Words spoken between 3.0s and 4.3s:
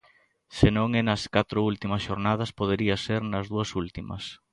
ser nas dúas últimas.